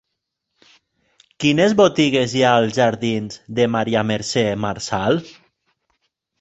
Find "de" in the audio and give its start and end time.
3.61-3.71